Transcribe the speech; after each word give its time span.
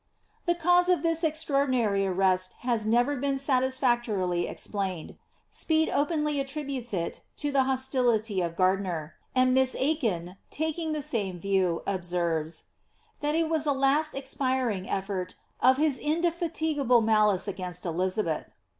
^ 0.43 0.45
The 0.47 0.55
cause 0.55 0.89
of 0.89 1.03
this 1.03 1.23
extraordinary 1.23 2.07
arrest 2.07 2.53
has 2.61 2.87
never 2.87 3.15
been 3.17 3.37
satisfactorily 3.37 4.47
explained. 4.47 5.15
Speed 5.51 5.91
openly 5.93 6.39
attributes 6.39 6.91
it 6.91 7.21
to 7.37 7.53
tlie 7.53 7.63
hostility 7.65 8.41
of 8.41 8.55
Gardiner; 8.55 9.13
and 9.35 9.53
Miss 9.53 9.75
Aikin, 9.75 10.37
taking 10.49 10.93
the 10.93 11.03
same 11.03 11.39
view, 11.39 11.83
observes, 11.85 12.63
that 13.19 13.35
it 13.35 13.47
was 13.47 13.67
a 13.67 13.73
last 13.73 14.15
expiring 14.15 14.89
effort 14.89 15.35
of 15.61 15.77
his 15.77 15.99
indefatigable 15.99 17.01
malice 17.01 17.47
against 17.47 17.85
Eli 17.85 18.07
abeth." 18.07 18.45